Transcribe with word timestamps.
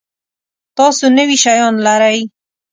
تاسو 0.77 1.05
نوي 1.17 1.37
شیان 1.43 1.73
لرئ؟ 1.85 2.19